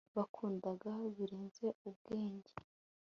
bakundanaga, 0.15 0.91
birenze 1.15 1.65
ubwenjye 1.89 2.53